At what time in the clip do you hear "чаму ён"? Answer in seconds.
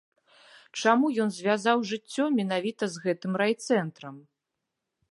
0.83-1.29